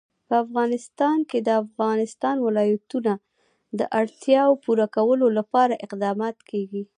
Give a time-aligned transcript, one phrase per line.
[0.27, 3.13] په افغانستان کې د د افغانستان ولايتونه
[3.79, 6.83] د اړتیاوو پوره کولو لپاره اقدامات کېږي.